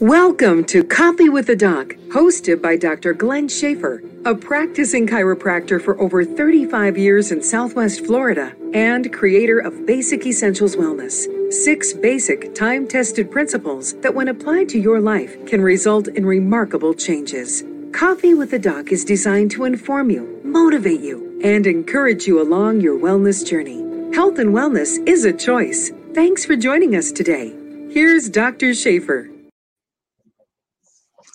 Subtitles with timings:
[0.00, 3.12] Welcome to Coffee with the Doc, hosted by Dr.
[3.12, 9.86] Glen Schaffer, a practicing chiropractor for over 35 years in Southwest Florida and creator of
[9.86, 11.26] Basic Essentials Wellness.
[11.52, 16.94] Six basic, time tested principles that, when applied to your life, can result in remarkable
[16.94, 17.64] changes.
[17.92, 22.80] Coffee with the Doc is designed to inform you, motivate you, and encourage you along
[22.80, 23.78] your wellness journey.
[24.14, 25.90] Health and wellness is a choice.
[26.14, 27.52] Thanks for joining us today.
[27.90, 28.74] Here's Dr.
[28.74, 29.28] Schaffer.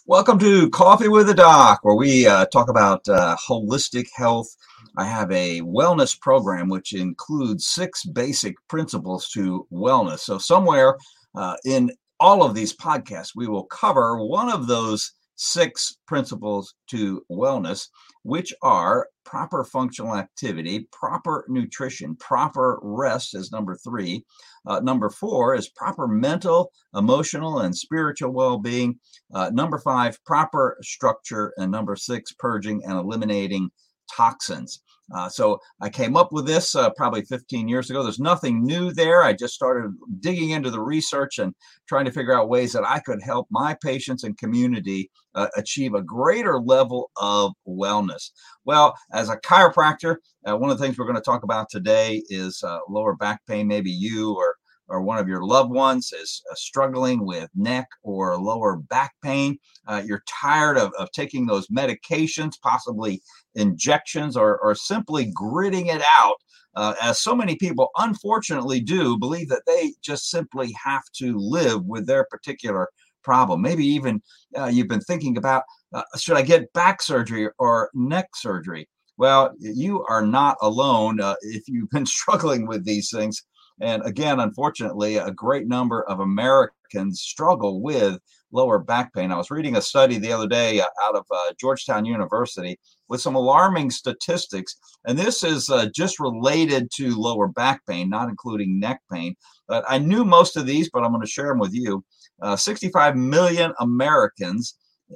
[0.05, 4.53] Welcome to Coffee with the Doc, where we uh, talk about uh, holistic health.
[4.97, 10.19] I have a wellness program which includes six basic principles to wellness.
[10.19, 10.97] So, somewhere
[11.35, 11.89] uh, in
[12.19, 17.87] all of these podcasts, we will cover one of those six principles to wellness,
[18.23, 24.23] which are proper functional activity, proper nutrition, proper rest is number three.
[24.65, 28.99] Uh, number four is proper mental, emotional, and spiritual well being.
[29.33, 31.53] Uh, number five, proper structure.
[31.57, 33.69] And number six, purging and eliminating
[34.15, 34.81] toxins.
[35.13, 38.03] Uh, so I came up with this uh, probably 15 years ago.
[38.03, 39.23] There's nothing new there.
[39.23, 41.53] I just started digging into the research and
[41.87, 45.93] trying to figure out ways that I could help my patients and community uh, achieve
[45.93, 48.31] a greater level of wellness.
[48.65, 52.23] Well, as a chiropractor, uh, one of the things we're going to talk about today
[52.29, 53.67] is uh, lower back pain.
[53.67, 54.55] Maybe you or
[54.87, 59.57] or one of your loved ones is uh, struggling with neck or lower back pain,
[59.87, 63.21] uh, you're tired of, of taking those medications, possibly
[63.55, 66.35] injections, or, or simply gritting it out,
[66.75, 71.85] uh, as so many people unfortunately do, believe that they just simply have to live
[71.85, 72.89] with their particular
[73.23, 73.61] problem.
[73.61, 74.21] Maybe even
[74.57, 75.63] uh, you've been thinking about
[75.93, 78.89] uh, should I get back surgery or neck surgery?
[79.17, 83.43] Well, you are not alone uh, if you've been struggling with these things.
[83.81, 88.19] And again, unfortunately, a great number of Americans struggle with
[88.51, 89.31] lower back pain.
[89.31, 92.79] I was reading a study the other day uh, out of uh, Georgetown University
[93.09, 94.75] with some alarming statistics.
[95.05, 99.35] And this is uh, just related to lower back pain, not including neck pain.
[99.67, 102.05] But I knew most of these, but I'm going to share them with you.
[102.41, 104.75] Uh, 65 million Americans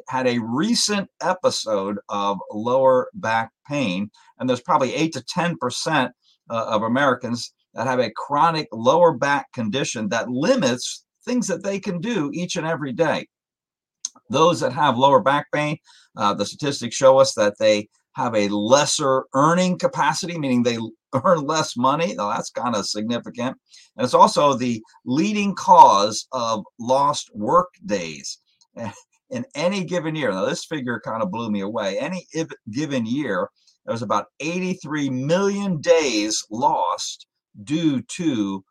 [0.09, 4.09] had a recent episode of lower back pain.
[4.39, 6.11] And there's probably 8 to 10%
[6.49, 11.79] uh, of Americans that have a chronic lower back condition that limits things that they
[11.79, 13.27] can do each and every day.
[14.29, 15.77] Those that have lower back pain,
[16.15, 20.79] uh, the statistics show us that they have a lesser earning capacity, meaning they
[21.23, 22.15] earn less money.
[22.15, 23.55] Now, that's kind of significant.
[23.95, 28.39] And it's also the leading cause of lost work days
[29.29, 30.31] in any given year.
[30.31, 31.99] Now, this figure kind of blew me away.
[31.99, 32.25] Any
[32.71, 33.49] given year,
[33.85, 37.26] there's about 83 million days lost
[37.63, 38.63] due to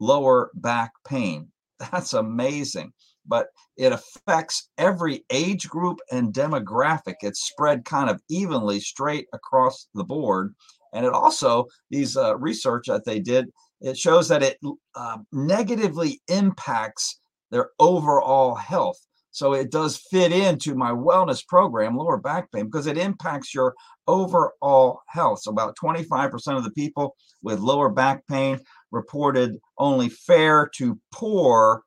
[0.00, 1.48] lower back pain.
[1.92, 2.92] That's amazing.
[3.26, 7.14] But it affects every age group and demographic.
[7.20, 10.54] It's spread kind of evenly straight across the board.
[10.92, 13.48] And it also, these uh, research that they did,
[13.80, 14.58] it shows that it
[14.94, 17.20] uh, negatively impacts
[17.50, 18.98] their overall health.
[19.32, 23.74] So it does fit into my wellness program, lower back pain, because it impacts your
[24.06, 25.40] overall health.
[25.40, 28.60] So about 25% of the people with lower back pain
[28.90, 31.82] reported only fair to poor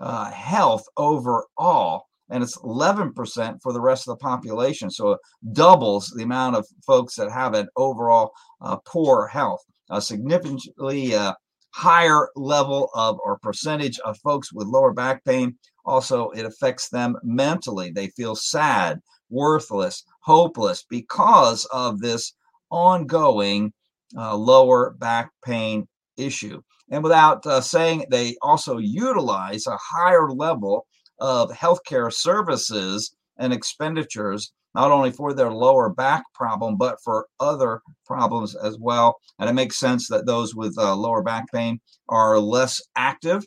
[0.00, 2.04] uh, health overall.
[2.30, 4.90] And it's 11% for the rest of the population.
[4.90, 5.20] So it
[5.52, 9.62] doubles the amount of folks that have an overall uh, poor health.
[9.90, 11.32] A significantly uh,
[11.70, 15.56] higher level of or percentage of folks with lower back pain
[15.88, 19.00] also it affects them mentally they feel sad
[19.30, 22.34] worthless hopeless because of this
[22.70, 23.72] ongoing
[24.16, 26.60] uh, lower back pain issue
[26.90, 30.86] and without uh, saying they also utilize a higher level
[31.20, 37.80] of healthcare services and expenditures not only for their lower back problem, but for other
[38.06, 39.16] problems as well.
[39.38, 43.44] And it makes sense that those with uh, lower back pain are less active.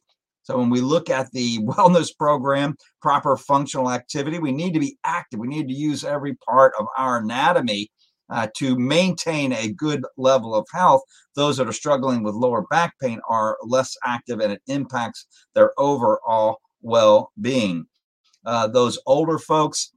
[0.51, 4.97] So when we look at the wellness program, proper functional activity, we need to be
[5.05, 5.39] active.
[5.39, 7.89] We need to use every part of our anatomy
[8.29, 11.03] uh, to maintain a good level of health.
[11.37, 15.25] Those that are struggling with lower back pain are less active and it impacts
[15.55, 17.85] their overall well being.
[18.45, 19.93] Uh, those older folks,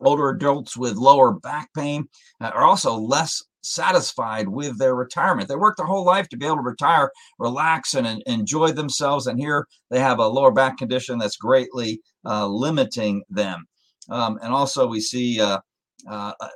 [0.00, 2.06] older adults with lower back pain
[2.40, 5.48] uh, are also less satisfied with their retirement.
[5.48, 9.26] They work their whole life to be able to retire, relax, and, and enjoy themselves.
[9.26, 13.66] And here they have a lower back condition that's greatly uh, limiting them.
[14.10, 15.60] Um, and also, we see uh,
[16.08, 16.48] uh, uh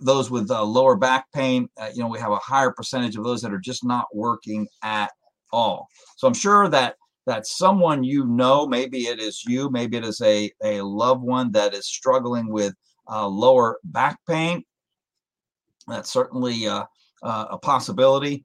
[0.00, 1.68] those with uh, lower back pain.
[1.76, 4.66] Uh, you know, we have a higher percentage of those that are just not working
[4.82, 5.10] at
[5.52, 5.88] all.
[6.16, 10.20] So I'm sure that that someone you know, maybe it is you, maybe it is
[10.22, 12.74] a, a loved one that is struggling with
[13.08, 14.64] lower back pain.
[15.92, 16.84] That's certainly uh,
[17.22, 18.44] uh, a possibility.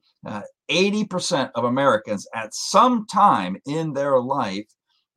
[0.70, 4.66] 80% uh, of Americans at some time in their life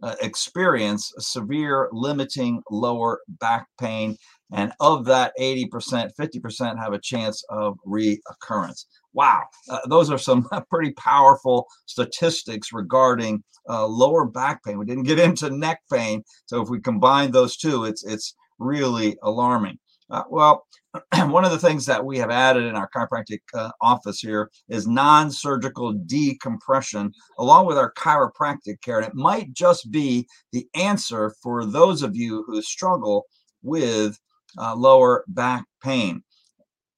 [0.03, 4.17] uh, experience severe limiting lower back pain.
[4.53, 8.85] And of that 80%, 50% have a chance of reoccurrence.
[9.13, 14.77] Wow, uh, those are some pretty powerful statistics regarding uh, lower back pain.
[14.77, 19.17] We didn't get into neck pain, so if we combine those two, it's it's really
[19.23, 19.77] alarming.
[20.09, 20.65] Uh, well,
[21.27, 24.87] one of the things that we have added in our chiropractic uh, office here is
[24.87, 28.97] non surgical decompression, along with our chiropractic care.
[28.97, 33.25] And it might just be the answer for those of you who struggle
[33.63, 34.19] with
[34.57, 36.23] uh, lower back pain.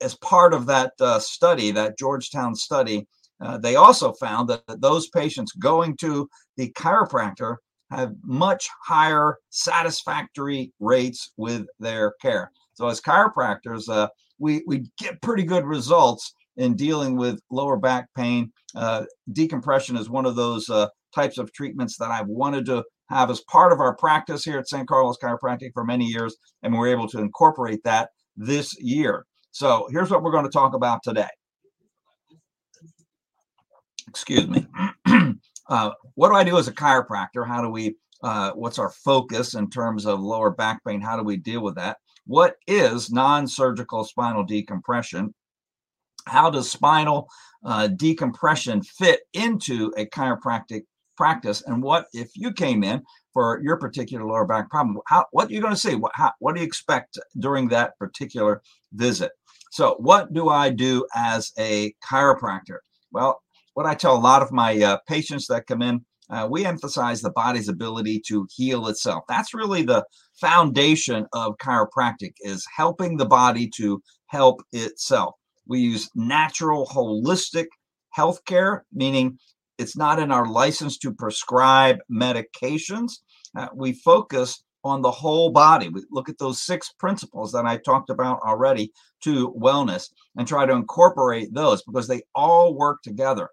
[0.02, 3.08] As part of that uh, study, that Georgetown study,
[3.42, 7.58] uh, they also found that those patients going to the chiropractor
[7.92, 12.52] have much higher satisfactory rates with their care.
[12.74, 14.08] So as chiropractors, uh,
[14.40, 18.52] we we get pretty good results in dealing with lower back pain.
[18.76, 23.30] Uh, decompression is one of those uh, types of treatments that I've wanted to have
[23.30, 26.88] as part of our practice here at San Carlos Chiropractic for many years, and we're
[26.88, 29.26] able to incorporate that this year.
[29.52, 31.28] So here's what we're going to talk about today.
[34.08, 34.66] Excuse me.
[35.70, 37.48] uh, what do I do as a chiropractor?
[37.48, 37.96] How do we?
[38.24, 41.02] Uh, what's our focus in terms of lower back pain?
[41.02, 41.98] How do we deal with that?
[42.26, 45.34] What is non surgical spinal decompression?
[46.26, 47.28] How does spinal
[47.66, 50.84] uh, decompression fit into a chiropractic
[51.18, 51.62] practice?
[51.66, 53.04] And what if you came in
[53.34, 54.98] for your particular lower back problem?
[55.08, 55.96] How, what are you going to see?
[55.96, 58.62] What, how, what do you expect during that particular
[58.94, 59.32] visit?
[59.72, 62.78] So, what do I do as a chiropractor?
[63.12, 63.42] Well,
[63.74, 67.22] what I tell a lot of my uh, patients that come in uh, we emphasize
[67.22, 69.24] the body's ability to heal itself.
[69.30, 70.04] That's really the
[70.42, 75.36] foundation of chiropractic is helping the body to help itself.
[75.68, 77.68] We use natural holistic
[78.18, 79.38] healthcare, meaning
[79.78, 83.20] it's not in our license to prescribe medications.
[83.56, 85.90] Uh, we focus on the whole body.
[85.90, 88.92] We look at those six principles that I talked about already
[89.22, 93.50] to wellness and try to incorporate those because they all work together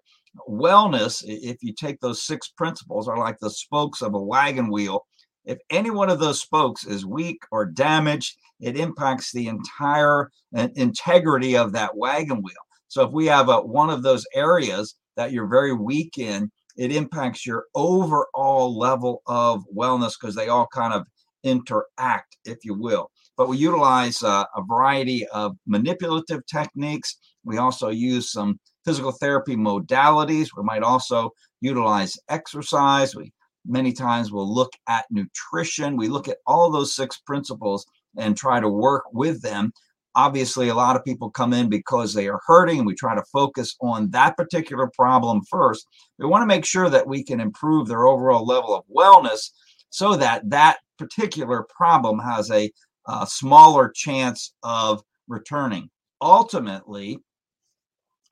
[0.47, 5.05] wellness, if you take those six principles, are like the spokes of a wagon wheel.
[5.45, 10.67] If any one of those spokes is weak or damaged, it impacts the entire uh,
[10.75, 12.53] integrity of that wagon wheel.
[12.87, 16.91] So if we have a, one of those areas that you're very weak in, it
[16.91, 21.05] impacts your overall level of wellness because they all kind of
[21.43, 23.09] interact, if you will.
[23.37, 27.17] But we utilize uh, a variety of manipulative techniques.
[27.43, 30.49] We also use some physical therapy modalities.
[30.55, 31.31] We might also
[31.61, 33.15] utilize exercise.
[33.15, 33.31] We
[33.65, 35.97] many times will look at nutrition.
[35.97, 37.85] We look at all those six principles
[38.17, 39.71] and try to work with them.
[40.13, 43.23] Obviously, a lot of people come in because they are hurting, and we try to
[43.31, 45.87] focus on that particular problem first.
[46.19, 49.51] We want to make sure that we can improve their overall level of wellness
[49.89, 52.69] so that that particular problem has a,
[53.07, 55.89] a smaller chance of returning.
[56.21, 57.19] Ultimately,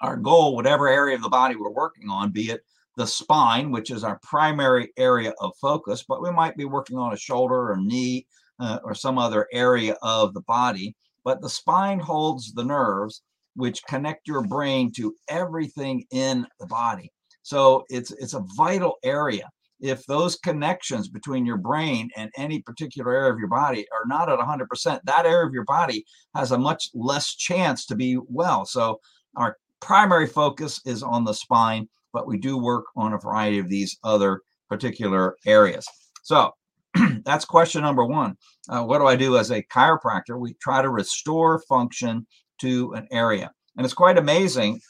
[0.02, 2.62] our goal, whatever area of the body we're working on, be it
[2.96, 7.14] the spine, which is our primary area of focus, but we might be working on
[7.14, 8.28] a shoulder or knee
[8.60, 10.96] uh, or some other area of the body.
[11.24, 13.22] But the spine holds the nerves
[13.56, 17.12] which connect your brain to everything in the body.
[17.42, 19.50] So it's it's a vital area.
[19.80, 24.30] If those connections between your brain and any particular area of your body are not
[24.30, 26.06] at 100%, that area of your body
[26.36, 28.66] has a much less chance to be well.
[28.66, 29.00] So
[29.36, 33.70] our primary focus is on the spine, but we do work on a variety of
[33.70, 35.88] these other particular areas.
[36.24, 36.54] So
[37.24, 38.38] that's question number one.
[38.68, 40.38] Uh, what do I do as a chiropractor?
[40.40, 42.26] We try to restore function
[42.62, 43.52] to an area.
[43.78, 44.82] And it's quite amazing,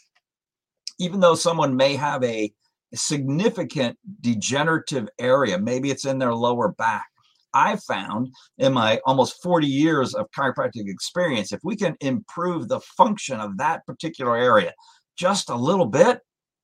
[0.99, 2.51] even though someone may have a
[2.95, 7.07] significant degenerative area, maybe it's in their lower back,
[7.53, 12.79] I've found in my almost 40 years of chiropractic experience, if we can improve the
[12.79, 14.73] function of that particular area
[15.17, 16.19] just a little bit,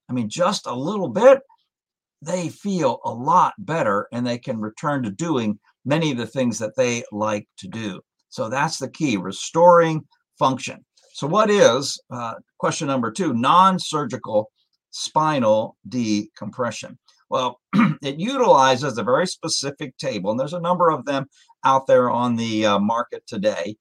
[0.09, 1.41] I mean, just a little bit,
[2.21, 6.57] they feel a lot better and they can return to doing many of the things
[6.59, 8.01] that they like to do.
[8.29, 10.03] So that's the key restoring
[10.39, 10.83] function.
[11.13, 14.51] So, what is uh, question number two non surgical
[14.95, 16.97] spinal decompression?
[17.29, 17.59] Well,
[18.01, 21.25] it utilizes a very specific table, and there's a number of them
[21.65, 23.75] out there on the uh, market today,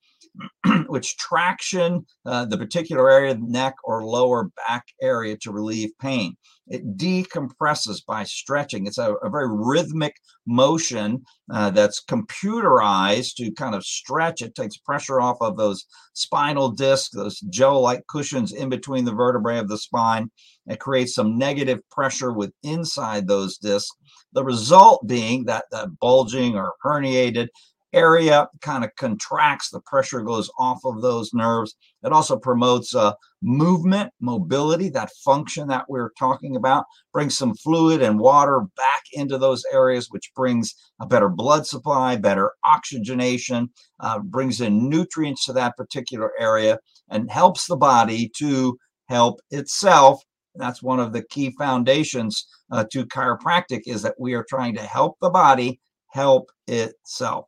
[0.87, 5.91] which traction uh, the particular area of the neck or lower back area to relieve
[6.01, 6.37] pain.
[6.67, 8.87] It decompresses by stretching.
[8.87, 11.23] It's a, a very rhythmic motion
[11.53, 14.41] uh, that's computerized to kind of stretch.
[14.43, 19.13] It takes pressure off of those spinal discs, those gel like cushions in between the
[19.13, 20.31] vertebrae of the spine.
[20.67, 23.95] It creates some negative pressure with inside those discs.
[24.33, 27.49] The result being that that bulging or herniated
[27.95, 31.75] area kind of contracts, the pressure goes off of those nerves.
[32.03, 38.03] It also promotes uh, movement, mobility, that function that we're talking about, brings some fluid
[38.03, 43.71] and water back into those areas, which brings a better blood supply, better oxygenation,
[44.01, 46.79] uh, brings in nutrients to that particular area,
[47.11, 48.77] and helps the body to
[49.09, 50.23] help itself.
[50.57, 54.83] That's one of the key foundations uh, to chiropractic is that we are trying to
[54.83, 55.81] help the body
[56.15, 57.45] help itself.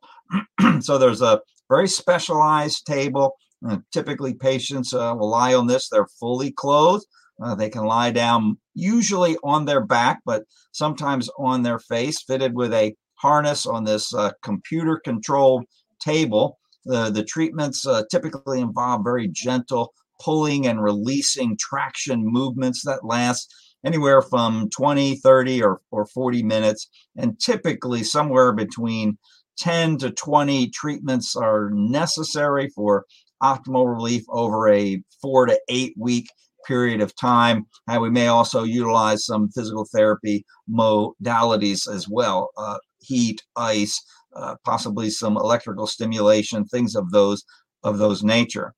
[0.81, 3.35] so there's a very specialized table.
[3.67, 5.89] Uh, typically, patients uh, will lie on this.
[5.89, 7.05] They're fully clothed.
[7.41, 12.53] Uh, they can lie down, usually on their back, but sometimes on their face, fitted
[12.53, 15.65] with a harness on this uh, computer controlled
[15.99, 16.57] table.
[16.85, 23.53] The, the treatments uh, typically involve very gentle pulling and releasing traction movements that last
[23.85, 29.17] anywhere from 20, 30, or, or 40 minutes, and typically somewhere between
[29.57, 33.05] 10 to 20 treatments are necessary for
[33.41, 36.27] optimal relief over a four to eight week
[36.67, 37.65] period of time.
[37.87, 44.01] And we may also utilize some physical therapy modalities as well uh, heat, ice,
[44.35, 47.43] uh, possibly some electrical stimulation, things of those
[47.83, 48.73] of those nature.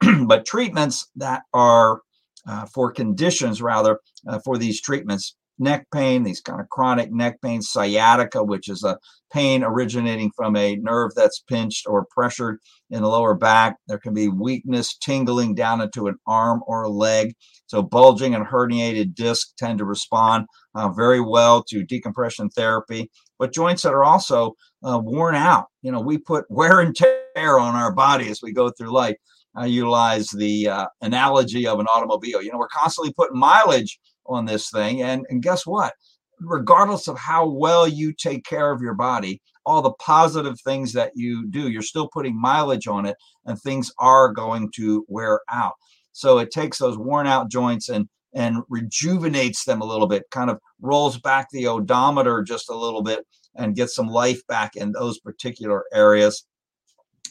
[0.26, 2.00] but treatments that are
[2.46, 7.40] uh, for conditions rather uh, for these treatments neck pain, these kind of chronic neck
[7.42, 8.98] pain, sciatica, which is a
[9.32, 12.58] pain originating from a nerve that's pinched or pressured
[12.90, 13.76] in the lower back.
[13.86, 17.34] There can be weakness, tingling down into an arm or a leg.
[17.66, 23.10] So, bulging and herniated discs tend to respond uh, very well to decompression therapy.
[23.38, 27.58] But joints that are also uh, worn out, you know, we put wear and tear
[27.58, 29.16] on our body as we go through life.
[29.54, 32.42] I utilize the uh, analogy of an automobile.
[32.42, 33.98] You know, we're constantly putting mileage
[34.28, 35.02] on this thing.
[35.02, 35.94] And, and guess what?
[36.40, 41.12] Regardless of how well you take care of your body, all the positive things that
[41.14, 45.74] you do, you're still putting mileage on it, and things are going to wear out.
[46.12, 50.50] So it takes those worn out joints and and rejuvenates them a little bit, kind
[50.50, 54.92] of rolls back the odometer just a little bit and gets some life back in
[54.92, 56.44] those particular areas.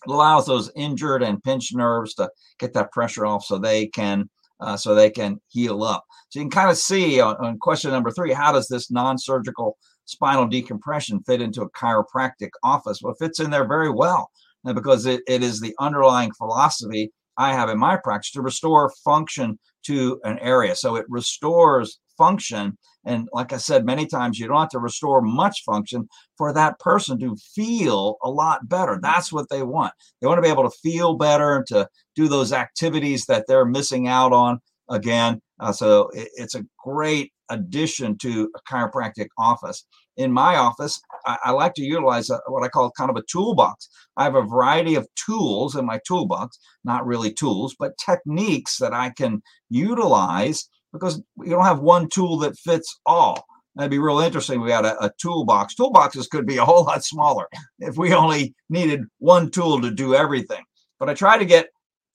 [0.06, 4.30] It allows those injured and pinched nerves to get that pressure off so they can
[4.60, 6.04] uh, so they can heal up.
[6.30, 9.78] So you can kind of see on, on question number three, how does this non-surgical
[10.06, 13.02] spinal decompression fit into a chiropractic office?
[13.02, 14.30] Well, it fits in there very well
[14.64, 19.60] because it, it is the underlying philosophy I have in my practice to restore function
[19.86, 20.76] to an area.
[20.76, 22.77] So it restores function.
[23.05, 26.79] And like I said many times, you don't have to restore much function for that
[26.79, 29.00] person to feel a lot better.
[29.01, 29.93] That's what they want.
[30.19, 33.65] They want to be able to feel better, and to do those activities that they're
[33.65, 34.59] missing out on
[34.89, 35.41] again.
[35.59, 39.86] Uh, so it, it's a great addition to a chiropractic office.
[40.17, 43.24] In my office, I, I like to utilize a, what I call kind of a
[43.31, 43.89] toolbox.
[44.17, 48.93] I have a variety of tools in my toolbox, not really tools, but techniques that
[48.93, 53.46] I can utilize because you don't have one tool that fits all.
[53.75, 54.60] That'd be real interesting.
[54.60, 55.75] We got a, a, toolbox.
[55.75, 57.48] Toolboxes could be a whole lot smaller
[57.79, 60.63] if we only needed one tool to do everything.
[61.00, 61.70] But I try to get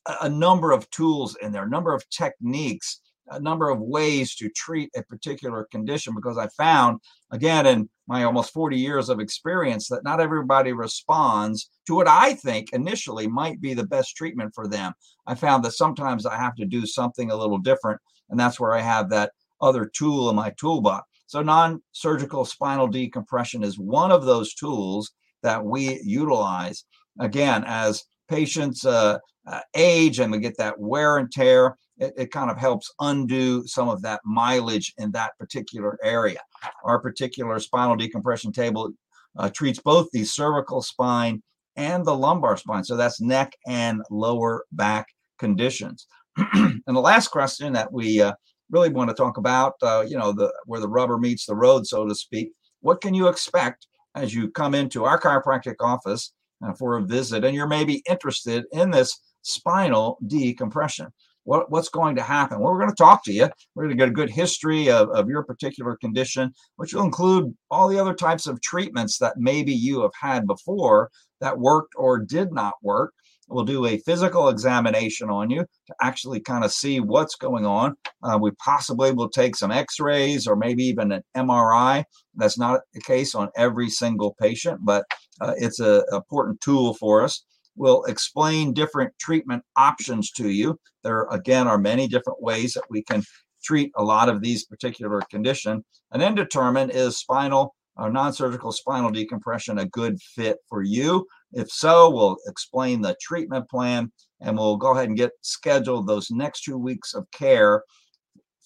[0.07, 4.35] a, a number of tools in there, a number of techniques, a number of ways
[4.37, 6.99] to treat a particular condition because I found,
[7.31, 12.35] again, in my almost 40 years of experience, that not everybody responds to what I
[12.35, 14.93] think initially might be the best treatment for them.
[15.27, 18.01] I found that sometimes I have to do something a little different
[18.31, 21.07] and that's where I have that other tool in my toolbox.
[21.27, 25.13] So, non surgical spinal decompression is one of those tools
[25.43, 26.85] that we utilize.
[27.21, 32.31] Again, as patients uh, uh, age and we get that wear and tear, it, it,
[32.31, 36.41] kind of helps undo some of that mileage in that particular area.
[36.85, 38.93] Our particular spinal decompression table
[39.37, 41.43] uh, treats both the cervical spine
[41.77, 42.85] and the lumbar spine.
[42.85, 45.07] So that's neck and lower back
[45.39, 46.07] conditions.
[46.55, 48.33] and the last question that we uh,
[48.71, 51.87] really want to talk about, uh, you know, the where the rubber meets the road,
[51.87, 52.53] so to speak.
[52.81, 56.33] What can you expect as you come into our chiropractic office
[56.65, 61.13] uh, for a visit, and you're maybe interested in this spinal decompression?
[61.45, 62.59] what, what's going to happen.
[62.59, 63.49] Well, we're going to talk to you.
[63.75, 67.55] We're going to get a good history of, of your particular condition, which will include
[67.71, 71.11] all the other types of treatments that maybe you have had before
[71.41, 73.13] that worked or did not work.
[73.49, 77.97] We'll do a physical examination on you to actually kind of see what's going on.
[78.23, 82.05] Uh, we possibly will take some x rays or maybe even an MRI.
[82.35, 85.05] That's not the case on every single patient, but
[85.41, 87.45] uh, it's an important tool for us.
[87.75, 90.79] We'll explain different treatment options to you.
[91.03, 93.23] There, again, are many different ways that we can
[93.65, 99.11] treat a lot of these particular condition and then determine is spinal or non-surgical spinal
[99.11, 104.77] decompression a good fit for you if so, we'll explain the treatment plan and we'll
[104.77, 107.83] go ahead and get scheduled those next two weeks of care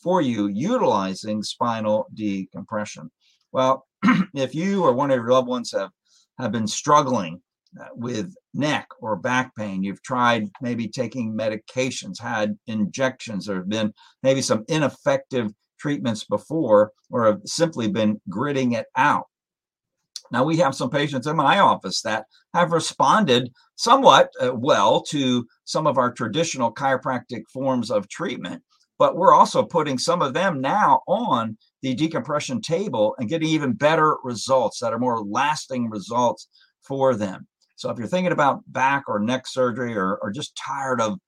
[0.02, 3.10] for you utilizing spinal decompression.
[3.52, 3.86] Well,
[4.34, 5.90] if you or one of your loved ones have,
[6.38, 7.42] have been struggling
[7.80, 13.68] uh, with neck or back pain, you've tried maybe taking medications, had injections, there have
[13.68, 19.26] been maybe some ineffective treatments before, or have simply been gritting it out
[20.32, 25.46] now, we have some patients in my office that have responded somewhat uh, well to
[25.64, 28.62] some of our traditional chiropractic forms of treatment,
[28.98, 33.72] but we're also putting some of them now on the decompression table and getting even
[33.72, 36.48] better results that are more lasting results
[36.82, 37.46] for them.
[37.76, 41.18] So, if you're thinking about back or neck surgery or, or just tired of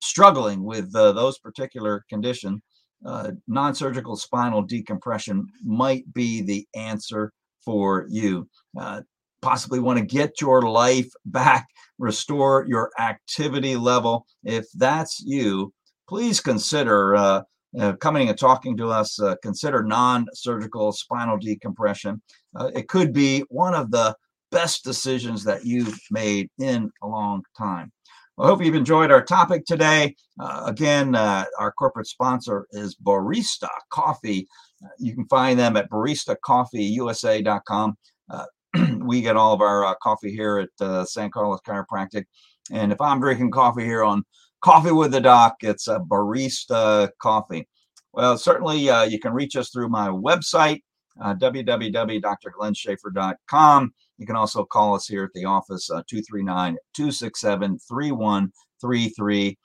[0.00, 2.60] struggling with uh, those particular conditions,
[3.04, 7.32] uh, non surgical spinal decompression might be the answer
[7.68, 8.48] for you.
[8.80, 9.02] Uh,
[9.42, 14.24] possibly want to get your life back, restore your activity level.
[14.42, 15.70] If that's you,
[16.08, 17.42] please consider uh,
[17.78, 19.20] uh, coming and talking to us.
[19.20, 22.22] Uh, consider non surgical spinal decompression.
[22.56, 24.16] Uh, it could be one of the
[24.50, 27.92] best decisions that you've made in a long time.
[28.38, 30.14] I hope you've enjoyed our topic today.
[30.40, 34.46] Uh, again, uh, our corporate sponsor is Barista Coffee.
[34.84, 37.96] Uh, you can find them at baristacoffeeusa.com.
[38.30, 38.44] Uh,
[39.00, 42.24] we get all of our uh, coffee here at uh, San Carlos Chiropractic.
[42.70, 44.22] And if I'm drinking coffee here on
[44.60, 47.66] Coffee with the Doc, it's a barista coffee.
[48.12, 50.82] Well, certainly you can reach us through my website,
[51.22, 53.92] uh, www.drglenschaffer.com.
[54.18, 59.56] You can also call us here at the office, 239 267 3133.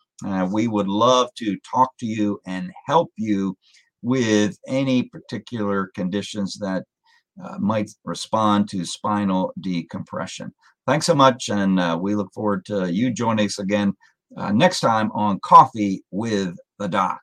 [0.52, 3.58] We would love to talk to you and help you
[4.04, 6.84] with any particular conditions that
[7.44, 10.54] uh, might respond to spinal decompression.
[10.86, 13.94] Thanks so much, and uh, we look forward to you joining us again
[14.38, 17.22] uh, next time on Coffee with the Doc.